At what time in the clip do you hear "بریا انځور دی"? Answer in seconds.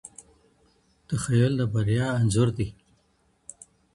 1.73-2.67